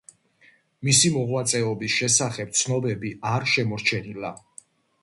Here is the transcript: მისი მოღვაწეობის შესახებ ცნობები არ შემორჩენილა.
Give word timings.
მისი 0.87 1.11
მოღვაწეობის 1.17 1.99
შესახებ 1.99 2.57
ცნობები 2.63 3.13
არ 3.35 3.47
შემორჩენილა. 3.55 4.35